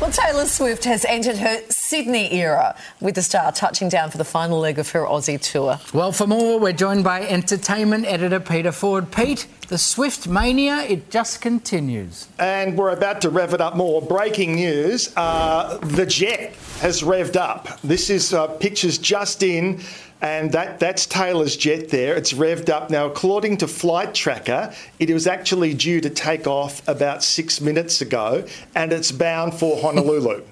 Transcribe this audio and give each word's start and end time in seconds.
Well, 0.00 0.10
Taylor 0.10 0.46
Swift 0.46 0.84
has 0.84 1.04
entered 1.04 1.36
her 1.36 1.60
Sydney 1.68 2.32
era 2.32 2.74
with 3.02 3.16
the 3.16 3.22
star 3.22 3.52
touching 3.52 3.90
down 3.90 4.10
for 4.10 4.16
the 4.16 4.24
final 4.24 4.58
leg 4.58 4.78
of 4.78 4.88
her 4.92 5.02
Aussie 5.02 5.38
tour. 5.38 5.78
Well, 5.92 6.10
for 6.10 6.26
more, 6.26 6.58
we're 6.58 6.72
joined 6.72 7.04
by 7.04 7.20
entertainment 7.28 8.06
editor 8.06 8.40
Peter 8.40 8.72
Ford. 8.72 9.12
Pete, 9.12 9.46
the 9.68 9.76
Swift 9.76 10.26
mania, 10.26 10.78
it 10.88 11.10
just 11.10 11.42
continues. 11.42 12.28
And 12.38 12.78
we're 12.78 12.92
about 12.92 13.20
to 13.20 13.28
rev 13.28 13.52
it 13.52 13.60
up 13.60 13.76
more. 13.76 14.00
Breaking 14.00 14.54
news 14.54 15.12
uh, 15.18 15.76
the 15.82 16.06
jet 16.06 16.54
has 16.80 17.02
revved 17.02 17.36
up. 17.36 17.78
This 17.82 18.08
is 18.08 18.32
uh, 18.32 18.46
pictures 18.46 18.96
just 18.96 19.42
in 19.42 19.82
and 20.22 20.52
that, 20.52 20.78
that's 20.78 21.06
Taylor's 21.06 21.56
jet 21.56 21.88
there. 21.88 22.14
It's 22.14 22.32
revved 22.32 22.68
up. 22.68 22.90
Now, 22.90 23.06
according 23.06 23.58
to 23.58 23.68
Flight 23.68 24.14
Tracker, 24.14 24.74
it 24.98 25.10
was 25.10 25.26
actually 25.26 25.74
due 25.74 26.00
to 26.00 26.10
take 26.10 26.46
off 26.46 26.86
about 26.86 27.22
six 27.22 27.60
minutes 27.60 28.00
ago, 28.00 28.44
and 28.74 28.92
it's 28.92 29.12
bound 29.12 29.54
for 29.54 29.80
Honolulu. 29.80 30.42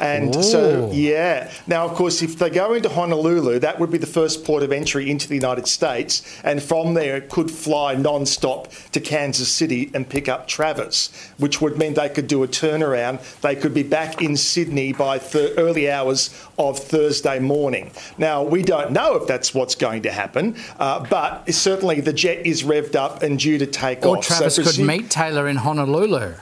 And 0.00 0.34
Ooh. 0.36 0.42
so, 0.42 0.90
yeah. 0.92 1.50
Now, 1.66 1.84
of 1.84 1.94
course, 1.94 2.22
if 2.22 2.38
they 2.38 2.50
go 2.50 2.74
into 2.74 2.88
Honolulu, 2.88 3.58
that 3.60 3.78
would 3.78 3.90
be 3.90 3.98
the 3.98 4.06
first 4.06 4.44
port 4.44 4.62
of 4.62 4.72
entry 4.72 5.10
into 5.10 5.28
the 5.28 5.34
United 5.34 5.66
States. 5.66 6.22
And 6.44 6.62
from 6.62 6.94
there, 6.94 7.16
it 7.16 7.30
could 7.30 7.50
fly 7.50 7.94
non 7.94 8.26
stop 8.26 8.70
to 8.92 9.00
Kansas 9.00 9.48
City 9.48 9.90
and 9.94 10.08
pick 10.08 10.28
up 10.28 10.46
Travis, 10.46 11.10
which 11.38 11.60
would 11.60 11.78
mean 11.78 11.94
they 11.94 12.08
could 12.08 12.28
do 12.28 12.42
a 12.42 12.48
turnaround. 12.48 13.40
They 13.40 13.56
could 13.56 13.74
be 13.74 13.82
back 13.82 14.22
in 14.22 14.36
Sydney 14.36 14.92
by 14.92 15.18
th- 15.18 15.54
early 15.56 15.90
hours 15.90 16.30
of 16.58 16.78
Thursday 16.78 17.38
morning. 17.38 17.90
Now, 18.16 18.42
we 18.42 18.62
don't 18.62 18.92
know 18.92 19.16
if 19.16 19.26
that's 19.26 19.54
what's 19.54 19.74
going 19.74 20.02
to 20.02 20.10
happen, 20.10 20.56
uh, 20.78 21.04
but 21.08 21.52
certainly 21.52 22.00
the 22.00 22.12
jet 22.12 22.46
is 22.46 22.62
revved 22.62 22.94
up 22.94 23.22
and 23.22 23.38
due 23.38 23.58
to 23.58 23.66
take 23.66 24.04
or 24.04 24.18
off. 24.18 24.18
Or 24.18 24.22
Travis 24.22 24.56
so 24.56 24.64
could 24.64 24.78
meet 24.78 25.10
Taylor 25.10 25.48
in 25.48 25.56
Honolulu 25.56 26.34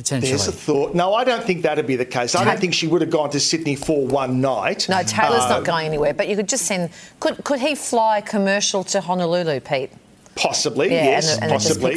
potentially. 0.00 0.30
There's 0.30 0.48
a 0.48 0.52
thought. 0.52 0.94
No, 0.94 1.14
I 1.14 1.24
don't 1.24 1.44
think 1.44 1.62
that'd 1.62 1.86
be 1.86 1.96
the 1.96 2.04
case. 2.04 2.34
I 2.34 2.44
don't 2.44 2.58
think 2.58 2.74
she 2.74 2.86
would 2.86 3.02
have 3.02 3.10
gone 3.10 3.30
to 3.30 3.40
Sydney 3.40 3.76
for 3.76 4.06
one 4.06 4.40
night. 4.40 4.88
No, 4.88 5.02
Taylor's 5.02 5.42
uh, 5.42 5.48
not 5.50 5.64
going 5.64 5.86
anywhere. 5.86 6.14
But 6.14 6.28
you 6.28 6.36
could 6.36 6.48
just 6.48 6.66
send. 6.66 6.90
Could 7.20 7.44
could 7.44 7.60
he 7.60 7.74
fly 7.74 8.20
commercial 8.20 8.82
to 8.84 9.00
Honolulu, 9.00 9.60
Pete? 9.60 9.92
Possibly, 10.40 10.88
yeah, 10.90 11.04
yes, 11.04 11.34
and, 11.34 11.42
and 11.44 11.52
possibly. 11.52 11.96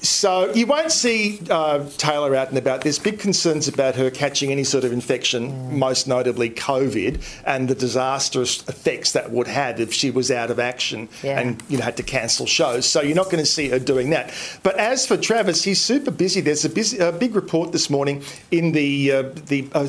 So 0.00 0.54
you 0.54 0.66
won't 0.66 0.90
see 0.90 1.38
uh, 1.50 1.84
Taylor 1.98 2.34
out 2.34 2.48
and 2.48 2.56
about. 2.56 2.80
There's 2.80 2.98
big 2.98 3.18
concerns 3.20 3.68
about 3.68 3.94
her 3.96 4.10
catching 4.10 4.50
any 4.50 4.64
sort 4.64 4.84
of 4.84 4.92
infection, 4.92 5.52
mm. 5.52 5.72
most 5.72 6.08
notably 6.08 6.48
COVID, 6.48 7.22
and 7.44 7.68
the 7.68 7.74
disastrous 7.74 8.66
effects 8.68 9.12
that 9.12 9.30
would 9.32 9.48
have 9.48 9.80
if 9.80 9.92
she 9.92 10.10
was 10.10 10.30
out 10.30 10.50
of 10.50 10.58
action 10.58 11.10
yeah. 11.22 11.38
and 11.38 11.62
you 11.68 11.76
know 11.76 11.84
had 11.84 11.98
to 11.98 12.02
cancel 12.02 12.46
shows. 12.46 12.88
So 12.88 13.02
you're 13.02 13.14
not 13.14 13.26
going 13.26 13.44
to 13.44 13.50
see 13.50 13.68
her 13.68 13.78
doing 13.78 14.08
that. 14.10 14.32
But 14.62 14.78
as 14.78 15.06
for 15.06 15.18
Travis, 15.18 15.62
he's 15.62 15.80
super 15.80 16.10
busy. 16.10 16.40
There's 16.40 16.64
a, 16.64 16.70
busy, 16.70 16.96
a 16.96 17.12
big 17.12 17.34
report 17.34 17.72
this 17.72 17.90
morning 17.90 18.22
in 18.50 18.72
the 18.72 19.12
uh, 19.12 19.22
the 19.44 19.68
uh, 19.74 19.88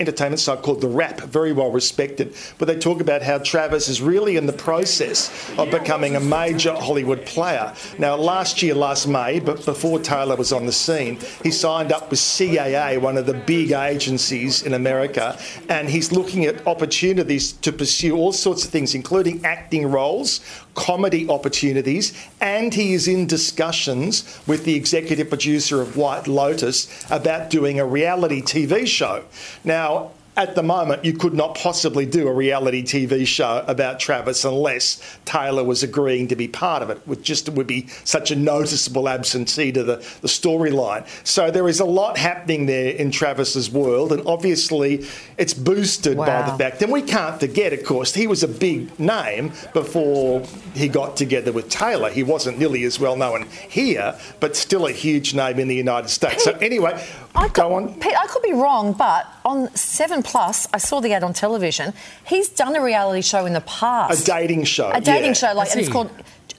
entertainment 0.00 0.40
site 0.40 0.62
called 0.62 0.80
The 0.80 0.88
Wrap, 0.88 1.20
very 1.20 1.52
well 1.52 1.70
respected, 1.70 2.34
but 2.58 2.66
they 2.66 2.76
talk 2.76 3.00
about 3.00 3.22
how 3.22 3.38
Travis 3.38 3.88
is 3.88 4.02
really 4.02 4.36
in 4.36 4.46
the 4.46 4.52
process 4.52 5.30
of 5.56 5.70
becoming 5.70 6.16
a 6.16 6.20
major 6.20 6.74
Hollywood 6.74 7.19
player. 7.26 7.72
Now, 7.98 8.16
last 8.16 8.62
year, 8.62 8.74
last 8.74 9.06
May, 9.06 9.40
but 9.40 9.64
before 9.64 9.98
Taylor 9.98 10.36
was 10.36 10.52
on 10.52 10.66
the 10.66 10.72
scene, 10.72 11.18
he 11.42 11.50
signed 11.50 11.92
up 11.92 12.10
with 12.10 12.18
CAA, 12.18 13.00
one 13.00 13.16
of 13.16 13.26
the 13.26 13.34
big 13.34 13.72
agencies 13.72 14.62
in 14.62 14.74
America, 14.74 15.38
and 15.68 15.88
he's 15.88 16.12
looking 16.12 16.44
at 16.44 16.66
opportunities 16.66 17.52
to 17.52 17.72
pursue 17.72 18.16
all 18.16 18.32
sorts 18.32 18.64
of 18.64 18.70
things, 18.70 18.94
including 18.94 19.44
acting 19.44 19.86
roles, 19.86 20.40
comedy 20.74 21.28
opportunities, 21.28 22.12
and 22.40 22.74
he 22.74 22.94
is 22.94 23.08
in 23.08 23.26
discussions 23.26 24.40
with 24.46 24.64
the 24.64 24.74
executive 24.74 25.28
producer 25.28 25.80
of 25.80 25.96
White 25.96 26.26
Lotus 26.26 26.88
about 27.10 27.50
doing 27.50 27.80
a 27.80 27.84
reality 27.84 28.40
TV 28.42 28.86
show. 28.86 29.24
Now, 29.64 30.12
at 30.36 30.54
the 30.54 30.62
moment, 30.62 31.04
you 31.04 31.12
could 31.12 31.34
not 31.34 31.56
possibly 31.56 32.06
do 32.06 32.28
a 32.28 32.32
reality 32.32 32.82
TV 32.82 33.26
show 33.26 33.64
about 33.66 33.98
Travis 33.98 34.44
unless 34.44 35.18
Taylor 35.24 35.64
was 35.64 35.82
agreeing 35.82 36.28
to 36.28 36.36
be 36.36 36.46
part 36.46 36.82
of 36.82 36.90
it, 36.90 36.98
which 37.04 37.22
just 37.22 37.48
would 37.48 37.66
be 37.66 37.88
such 38.04 38.30
a 38.30 38.36
noticeable 38.36 39.08
absentee 39.08 39.72
to 39.72 39.82
the, 39.82 39.96
the 40.20 40.28
storyline. 40.28 41.06
So 41.26 41.50
there 41.50 41.68
is 41.68 41.80
a 41.80 41.84
lot 41.84 42.16
happening 42.16 42.66
there 42.66 42.92
in 42.92 43.10
Travis's 43.10 43.70
world, 43.70 44.12
and 44.12 44.24
obviously 44.26 45.04
it's 45.36 45.52
boosted 45.52 46.16
wow. 46.16 46.26
by 46.26 46.50
the 46.50 46.56
fact, 46.56 46.80
and 46.80 46.92
we 46.92 47.02
can't 47.02 47.40
forget, 47.40 47.72
of 47.72 47.84
course, 47.84 48.14
he 48.14 48.26
was 48.26 48.42
a 48.44 48.48
big 48.48 48.98
name 49.00 49.52
before 49.72 50.42
he 50.74 50.88
got 50.88 51.16
together 51.16 51.50
with 51.50 51.68
Taylor. 51.68 52.08
He 52.08 52.22
wasn't 52.22 52.58
nearly 52.58 52.84
as 52.84 53.00
well 53.00 53.16
known 53.16 53.46
here, 53.68 54.18
but 54.38 54.54
still 54.54 54.86
a 54.86 54.92
huge 54.92 55.34
name 55.34 55.58
in 55.58 55.66
the 55.66 55.76
United 55.76 56.08
States. 56.08 56.44
Pete, 56.44 56.54
so 56.54 56.58
anyway, 56.60 57.04
I 57.34 57.48
go 57.48 57.68
could, 57.68 57.74
on. 57.74 57.94
Pete, 58.00 58.14
I 58.16 58.26
could 58.28 58.42
be 58.42 58.52
wrong, 58.52 58.92
but 58.92 59.26
on 59.44 59.74
Seven 59.74 60.19
Plus, 60.22 60.68
I 60.72 60.78
saw 60.78 61.00
the 61.00 61.12
ad 61.12 61.22
on 61.22 61.32
television. 61.32 61.92
He's 62.26 62.48
done 62.48 62.76
a 62.76 62.82
reality 62.82 63.22
show 63.22 63.46
in 63.46 63.52
the 63.52 63.60
past. 63.62 64.22
A 64.22 64.24
dating 64.24 64.64
show. 64.64 64.90
A 64.90 65.00
dating 65.00 65.28
yeah. 65.28 65.32
show, 65.32 65.52
like, 65.54 65.70
and 65.70 65.80
it's 65.80 65.88
called 65.88 66.10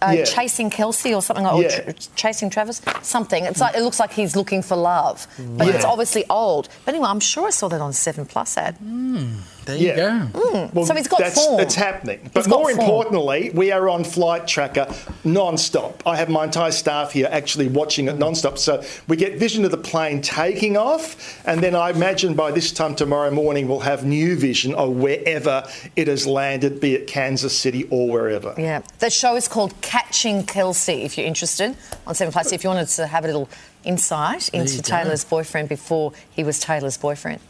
uh, 0.02 0.14
yeah. 0.18 0.24
chasing 0.24 0.70
Kelce 0.70 1.16
or 1.16 1.22
something 1.22 1.46
like, 1.46 1.64
yeah. 1.64 1.90
or 1.90 1.94
ch- 1.94 2.14
chasing 2.16 2.50
Travis, 2.50 2.82
something. 3.04 3.46
It's 3.46 3.62
like 3.62 3.76
it 3.76 3.82
looks 3.82 4.00
like 4.00 4.12
he's 4.12 4.36
looking 4.36 4.62
for 4.64 4.76
love, 4.76 5.28
but 5.58 5.68
yeah. 5.68 5.74
it's 5.74 5.86
obviously 5.86 6.26
old. 6.30 6.70
But 6.86 6.96
anyway, 6.96 7.10
I'm 7.10 7.20
sure 7.20 7.48
I 7.48 7.52
saw 7.52 7.68
that 7.70 7.82
on 7.82 7.94
Seven 7.94 8.26
Plus 8.26 8.58
ad. 8.58 8.78
Mm. 8.80 9.38
There 9.66 9.78
you 9.78 9.88
yeah. 9.88 10.28
go. 10.34 10.40
Mm. 10.40 10.74
Well, 10.74 10.86
so 10.86 10.96
he's 10.96 11.08
got 11.08 11.20
that's, 11.20 11.46
form. 11.46 11.60
It's 11.60 11.76
happening. 11.76 12.30
But 12.34 12.48
more 12.48 12.72
importantly, 12.72 13.52
we 13.54 13.72
are 13.72 13.90
on 13.90 14.04
Flight 14.04 14.48
Tracker 14.48 14.88
non-stop. 15.24 16.02
I 16.06 16.16
have 16.16 16.30
my 16.30 16.46
entire 16.46 16.72
staff 16.72 17.12
here 17.12 17.28
actually 17.32 17.68
watching 17.68 18.08
it 18.08 18.18
non-stop. 18.18 18.58
So 18.58 18.84
we 19.08 19.18
get 19.18 19.38
vision 19.38 19.64
of 19.66 19.72
the 19.72 19.78
plane 19.78 20.22
taking 20.22 20.78
off, 20.78 21.42
and 21.46 21.62
then 21.62 21.76
I 21.76 21.92
imagine 21.92 22.34
by 22.34 22.52
this 22.52 22.72
time 22.72 22.96
tomorrow 22.96 23.32
morning 23.32 23.68
we'll 23.68 23.82
have 23.82 24.04
new 24.04 24.36
vision 24.36 24.74
of 24.74 24.96
wherever 24.96 25.68
it 25.96 26.08
has 26.08 26.26
landed, 26.26 26.80
be 26.80 26.96
it 26.96 27.08
Kansas 27.08 27.58
City 27.58 27.88
or 27.90 28.08
wherever. 28.10 28.56
Yeah. 28.58 28.82
The 29.00 29.10
show 29.10 29.36
is 29.36 29.48
called 29.48 29.80
Catching 29.82 30.44
Kelce, 30.44 31.04
if 31.04 31.18
you're 31.18 31.28
interested, 31.28 31.76
on 32.08 32.16
7 32.16 32.32
Plus. 32.32 32.52
If 32.52 32.64
you 32.64 32.70
wanted 32.70 32.88
to 32.90 33.08
have 33.08 33.24
a 33.24 33.28
little 33.28 33.50
insight 33.84 34.50
into 34.50 34.82
Taylor's 34.82 35.26
boyfriend 35.26 35.70
before 35.70 36.14
he 36.32 36.44
was 36.44 36.60
Taylor's 36.60 36.98
boyfriend. 36.98 37.42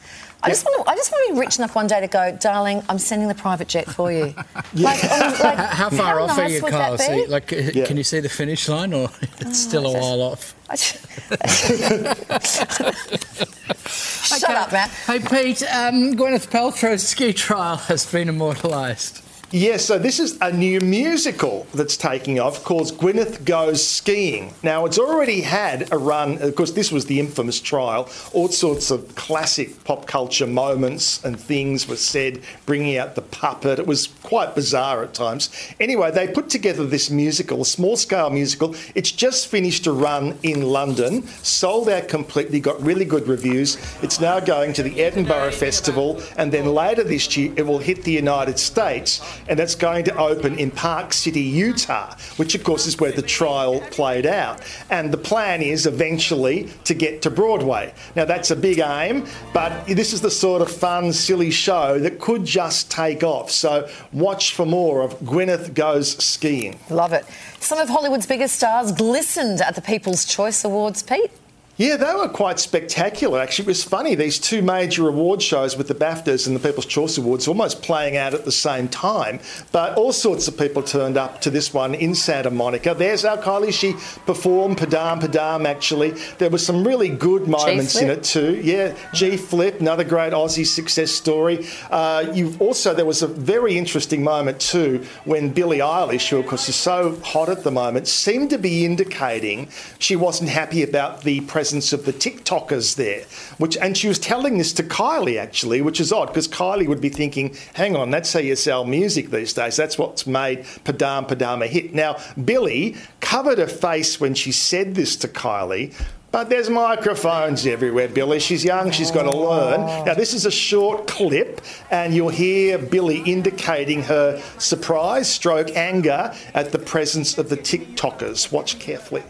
I 0.44 0.50
just 0.50 0.66
want 0.66 0.84
to. 0.84 0.92
I 0.92 0.96
just 0.96 1.12
want 1.12 1.28
to 1.28 1.34
be 1.34 1.40
rich 1.40 1.59
enough 1.59 1.75
one 1.75 1.86
day 1.86 2.02
to 2.02 2.08
go, 2.08 2.36
darling. 2.40 2.81
I'm 2.90 2.97
sending 2.97 3.28
the 3.28 3.36
private 3.36 3.68
jet 3.68 3.88
for 3.88 4.12
you. 4.12 4.34
yeah. 4.74 4.90
like, 4.90 5.03
um, 5.03 5.31
like, 5.40 5.58
how 5.58 5.90
far 5.90 6.18
how 6.18 6.24
off 6.24 6.38
nice 6.38 6.40
are 6.40 6.50
you, 6.50 6.62
Carl? 6.62 6.97
See, 6.97 7.28
like, 7.28 7.52
yeah. 7.52 7.86
can 7.86 7.96
you 7.96 8.03
see 8.03 8.22
the 8.22 8.30
finish 8.30 8.68
line, 8.68 8.92
or 8.92 9.12
it's 9.22 9.46
oh, 9.46 9.53
still 9.53 9.86
a 9.86 10.00
while 10.00 10.22
off? 10.22 10.56
Shut 13.88 14.44
okay. 14.44 14.53
up, 14.53 14.72
man. 14.72 14.90
Hey, 15.06 15.19
Pete. 15.19 15.62
Um, 15.63 16.16
Gwyneth 16.16 16.50
Paltrow's 16.50 17.08
ski 17.08 17.34
trial 17.34 17.78
has 17.78 18.12
been 18.12 18.30
immortalised. 18.30 19.22
Yes, 19.53 19.84
so 19.84 20.00
this 20.00 20.22
is 20.22 20.38
a 20.39 20.50
new 20.50 20.79
musical 20.79 21.67
that's 21.73 21.97
taking 21.97 22.39
off 22.39 22.63
called 22.63 22.88
Gwyneth 22.94 23.44
Goes 23.44 23.85
Skiing. 23.85 24.53
Now, 24.63 24.85
it's 24.85 24.97
already 24.97 25.41
had 25.41 25.91
a 25.91 25.97
run, 25.97 26.41
of 26.41 26.56
course, 26.56 26.72
this 26.72 26.89
was 26.89 27.07
the 27.07 27.19
infamous 27.19 27.59
trial. 27.59 28.09
All 28.31 28.47
sorts 28.47 28.91
of 28.91 29.13
classic 29.16 29.84
pop 29.84 30.07
culture 30.07 30.47
moments 30.47 31.22
and 31.25 31.38
things 31.38 31.85
were 31.85 31.97
said, 31.97 32.41
bringing 32.66 32.95
out 32.95 33.16
the 33.16 33.23
puppet. 33.23 33.78
It 33.78 33.88
was 33.88 34.07
quite 34.23 34.56
bizarre 34.56 35.03
at 35.03 35.13
times. 35.13 35.50
Anyway, 35.81 36.12
they 36.12 36.29
put 36.29 36.50
together 36.50 36.85
this 36.85 37.09
musical, 37.09 37.63
a 37.63 37.66
small 37.66 37.97
scale 37.97 38.29
musical. 38.29 38.73
It's 38.95 39.12
just 39.12 39.47
finished 39.47 39.85
a 39.85 39.91
run 39.91 40.39
in 40.44 40.62
London, 40.62 41.28
sold 41.28 41.89
out 41.89 42.07
completely, 42.07 42.62
got 42.62 42.81
really 42.81 43.03
good 43.03 43.28
reviews. 43.28 43.75
It's 44.01 44.22
now 44.22 44.39
going 44.39 44.72
to 44.73 44.83
the 44.83 45.03
Edinburgh 45.03 45.51
Festival, 45.51 46.23
and 46.38 46.53
then 46.53 46.68
later 46.68 47.03
this 47.03 47.35
year, 47.35 47.51
it 47.57 47.68
will 47.68 47.79
hit 47.79 48.06
the 48.06 48.13
United 48.13 48.57
States 48.57 49.19
and 49.47 49.57
that's 49.57 49.75
going 49.75 50.06
to 50.06 50.18
open 50.18 50.57
in 50.57 50.72
Park 50.72 51.13
City, 51.13 51.41
Utah, 51.41 52.16
which 52.38 52.56
of 52.56 52.63
course 52.63 52.88
is 52.88 53.00
where 53.00 53.12
the 53.12 53.22
trial 53.22 53.81
played 53.91 54.25
out. 54.25 54.62
And 54.90 55.12
the 55.12 55.18
plan 55.18 55.62
is 55.62 55.85
eventually 55.85 56.69
to 56.85 56.94
get 56.94 57.22
to 57.24 57.29
Broadway. 57.29 57.94
Now 58.16 58.25
that's 58.25 58.51
a 58.51 58.56
big 58.56 58.80
aim, 58.80 59.28
but 59.54 59.86
this 59.88 60.13
is 60.13 60.21
the 60.21 60.31
sort 60.31 60.62
of 60.62 60.71
fun, 60.71 61.13
silly 61.13 61.51
show 61.51 62.00
that 62.00 62.19
could 62.19 62.45
just 62.45 62.92
take 62.92 63.24
off. 63.24 63.51
So 63.51 63.89
watch 64.13 64.54
for 64.54 64.66
more 64.66 65.01
of 65.01 65.19
Gwyneth 65.19 65.74
Goes 65.74 66.12
Skiing. 66.24 66.80
Love 66.89 67.13
it. 67.13 67.25
Some 67.60 67.80
of 67.80 67.89
Hollywood's 67.89 68.25
biggest 68.25 68.56
stars 68.56 68.92
glistened 68.92 69.62
at 69.62 69.75
the 69.75 69.81
People's 69.81 70.25
Choice 70.25 70.63
Awards, 70.63 71.04
Pete. 71.04 71.31
Yeah, 71.77 71.95
they 71.95 72.13
were 72.13 72.27
quite 72.27 72.59
spectacular. 72.59 73.39
Actually, 73.39 73.65
it 73.65 73.68
was 73.69 73.83
funny. 73.83 74.13
These 74.13 74.39
two 74.39 74.62
major 74.62 75.07
award 75.07 75.41
shows 75.41 75.77
with 75.77 75.88
the 75.88 75.95
BAFTAs 75.95 76.45
and 76.45 76.56
the 76.56 76.59
People's 76.59 76.85
Choice 76.85 77.18
Awards 77.18 77.47
almost 77.47 77.81
playing 77.81 78.18
out 78.18 78.33
at 78.33 78.45
the 78.45 78.51
same 78.51 78.88
time. 78.88 79.39
But 79.71 79.97
all 79.97 80.12
sorts 80.12 80.47
of 80.47 80.57
people 80.57 80.83
turned 80.83 81.18
up 81.18 81.41
to 81.41 81.50
this 81.50 81.73
one 81.73 81.95
in 81.95 82.13
Santa 82.13 82.51
Monica. 82.51 82.94
There's 82.94 83.25
our 83.25 83.38
Kylie. 83.38 83.73
She 83.73 83.94
performed 84.25 84.77
Padam 84.77 85.21
Padam, 85.21 85.65
actually. 85.65 86.12
There 86.38 86.50
were 86.50 86.59
some 86.59 86.85
really 86.85 87.09
good 87.09 87.47
moments 87.47 87.95
in 87.95 88.09
it, 88.09 88.23
too. 88.23 88.62
Yeah, 88.62 88.95
G 89.13 89.38
Flip, 89.38 89.79
another 89.79 90.03
great 90.03 90.33
Aussie 90.33 90.68
success 90.68 91.09
story. 91.09 91.65
Uh, 91.89 92.31
you've 92.33 92.62
also, 92.62 92.94
there 92.94 93.06
was 93.06 93.23
a 93.23 93.27
very 93.27 93.77
interesting 93.77 94.23
moment, 94.23 94.59
too, 94.59 95.03
when 95.25 95.50
Billie 95.50 95.79
Eilish, 95.79 96.29
who, 96.29 96.38
of 96.38 96.47
course, 96.47 96.69
is 96.69 96.75
so 96.75 97.18
hot 97.23 97.50
at 97.50 97.63
the 97.63 97.71
moment, 97.71 98.07
seemed 98.07 98.50
to 98.51 98.57
be 98.57 98.85
indicating 98.85 99.69
she 99.97 100.15
wasn't 100.15 100.50
happy 100.50 100.83
about 100.83 101.23
the 101.23 101.39
presentation 101.41 101.70
presence 101.71 101.94
of 101.94 102.03
the 102.03 102.12
TikTokers 102.12 102.95
there. 102.97 103.23
Which, 103.57 103.77
and 103.77 103.95
she 103.95 104.09
was 104.09 104.19
telling 104.19 104.57
this 104.57 104.73
to 104.73 104.83
Kylie 104.83 105.39
actually, 105.39 105.81
which 105.81 106.01
is 106.01 106.12
odd 106.12 106.27
because 106.27 106.50
Kylie 106.50 106.85
would 106.85 107.00
be 107.00 107.07
thinking, 107.07 107.56
"Hang 107.75 107.95
on, 107.95 108.12
that's 108.12 108.33
how 108.33 108.41
you 108.41 108.57
sell 108.57 108.83
music 108.83 109.31
these 109.31 109.53
days. 109.53 109.77
That's 109.77 109.97
what's 109.97 110.27
made 110.27 110.65
Padam 110.83 111.29
Padam 111.29 111.63
a 111.63 111.68
hit." 111.68 111.94
Now, 111.94 112.18
Billie 112.44 112.97
covered 113.21 113.57
her 113.57 113.68
face 113.68 114.19
when 114.19 114.33
she 114.33 114.51
said 114.51 114.95
this 114.95 115.15
to 115.18 115.29
Kylie. 115.29 115.94
But 116.33 116.50
there's 116.50 116.69
microphones 116.69 117.65
everywhere, 117.65 118.09
Billie. 118.09 118.39
She's 118.39 118.65
young, 118.65 118.91
she's 118.91 119.12
got 119.12 119.23
to 119.23 119.38
learn. 119.38 119.81
Oh. 119.81 120.03
Now, 120.06 120.13
this 120.13 120.33
is 120.33 120.45
a 120.45 120.51
short 120.51 121.07
clip, 121.07 121.62
and 121.89 122.13
you'll 122.13 122.29
hear 122.29 122.77
Billie 122.77 123.21
indicating 123.25 124.03
her 124.03 124.41
surprise 124.57 125.29
stroke 125.29 125.75
anger 125.75 126.33
at 126.53 126.71
the 126.71 126.79
presence 126.79 127.38
of 127.38 127.47
the 127.50 127.57
TikTokers. 127.57 128.51
Watch 128.51 128.79
carefully. 128.79 129.23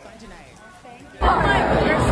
Oh, 1.24 2.11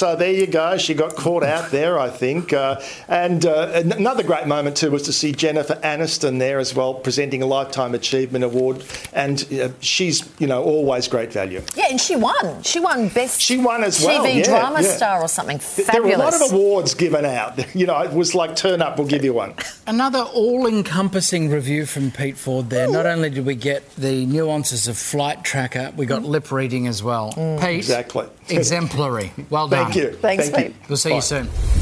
So 0.00 0.16
there 0.16 0.32
you 0.32 0.46
go. 0.46 0.78
She 0.78 0.94
got 0.94 1.14
caught 1.14 1.44
out 1.44 1.70
there, 1.70 1.98
I 1.98 2.08
think. 2.08 2.54
Uh, 2.54 2.80
and 3.06 3.44
uh, 3.44 3.82
another 3.98 4.22
great 4.22 4.46
moment 4.46 4.78
too 4.78 4.90
was 4.90 5.02
to 5.02 5.12
see 5.12 5.32
Jennifer 5.32 5.74
Aniston 5.74 6.38
there 6.38 6.58
as 6.58 6.74
well, 6.74 6.94
presenting 6.94 7.42
a 7.42 7.46
Lifetime 7.46 7.94
Achievement 7.94 8.42
Award. 8.42 8.82
And 9.12 9.46
uh, 9.52 9.68
she's, 9.80 10.26
you 10.38 10.46
know, 10.46 10.64
always 10.64 11.06
great 11.06 11.34
value. 11.34 11.60
Yeah, 11.76 11.88
and 11.90 12.00
she 12.00 12.16
won. 12.16 12.62
She 12.62 12.80
won 12.80 13.10
best. 13.10 13.42
She 13.42 13.58
won 13.58 13.84
as 13.84 14.02
well. 14.02 14.24
TV 14.24 14.38
yeah, 14.38 14.44
drama 14.44 14.80
yeah. 14.80 14.88
star 14.88 15.20
or 15.20 15.28
something. 15.28 15.58
Fabulous. 15.58 15.92
There 15.92 16.02
were 16.02 16.14
a 16.14 16.16
lot 16.16 16.34
of 16.34 16.50
awards 16.50 16.94
given 16.94 17.26
out. 17.26 17.60
You 17.80 17.86
know, 17.86 17.98
it 18.00 18.12
was 18.12 18.34
like 18.34 18.56
turn 18.56 18.82
up, 18.82 18.98
we'll 18.98 19.06
give 19.06 19.24
you 19.24 19.32
one. 19.32 19.54
Another 19.86 20.20
all 20.20 20.66
encompassing 20.66 21.50
review 21.50 21.86
from 21.86 22.10
Pete 22.10 22.36
Ford 22.36 22.68
there. 22.68 22.90
Not 22.90 23.06
only 23.06 23.30
did 23.30 23.46
we 23.46 23.54
get 23.54 23.88
the 23.96 24.26
nuances 24.26 24.88
of 24.88 24.98
flight 24.98 25.44
tracker, 25.44 25.92
we 25.96 26.04
got 26.04 26.24
lip 26.24 26.50
reading 26.50 26.86
as 26.86 27.02
well. 27.02 27.32
Pete, 27.60 27.76
Exactly. 27.76 28.26
exemplary. 28.48 29.32
Well 29.50 29.68
done. 29.68 29.89
Thank 29.92 30.04
you. 30.04 30.18
Thanks, 30.18 30.48
Thank 30.50 30.68
you. 30.68 30.74
We'll 30.88 30.96
see 30.96 31.10
Bye. 31.10 31.16
you 31.16 31.22
soon. 31.22 31.79